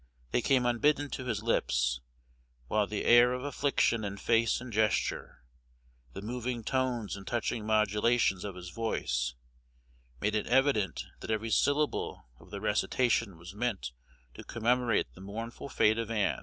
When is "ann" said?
16.09-16.39